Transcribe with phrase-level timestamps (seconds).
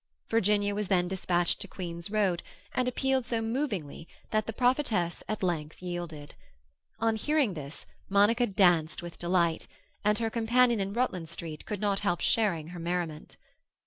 [0.31, 2.41] Virginia was then dispatched to Queen's Road,
[2.73, 6.33] and appealed so movingly that the prophetess at length yielded.
[6.97, 9.67] On hearing this Monica danced with delight,
[10.03, 13.37] and her companion in Rutland Street could not help sharing her merriment.